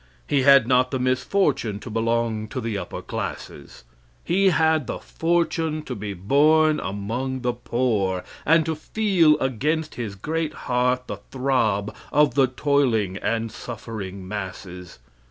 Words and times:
He 0.25 0.41
had 0.41 0.67
not 0.67 0.89
the 0.89 0.97
misfortune 0.97 1.79
to 1.81 1.91
belong 1.91 2.47
to 2.47 2.59
the 2.59 2.75
upper 2.75 3.03
classes. 3.03 3.83
He 4.23 4.49
had 4.49 4.87
the 4.87 4.97
fortune 4.97 5.83
to 5.83 5.93
be 5.93 6.15
born 6.15 6.79
among 6.79 7.41
the 7.41 7.53
poor 7.53 8.23
and 8.43 8.65
to 8.65 8.73
feel 8.75 9.37
against 9.37 9.93
his 9.93 10.15
great 10.15 10.55
heart 10.65 11.05
the 11.05 11.17
throb 11.29 11.93
of 12.11 12.33
the 12.33 12.47
toiling 12.47 13.17
and 13.17 13.51
suffering 13.51 14.27
masses. 14.27 14.97